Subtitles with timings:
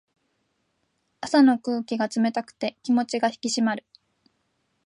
[1.21, 3.85] 朝の空気が冷たくて気持ちが引き締まる。